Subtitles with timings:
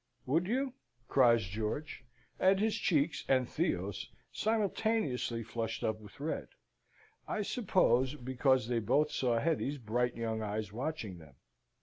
[0.25, 0.73] "Would you?"
[1.07, 2.05] cries George,
[2.39, 6.47] and his cheeks and Theo's simultaneously flushed up with red;
[7.27, 11.35] I suppose because they both saw Hetty's bright young eyes watching them.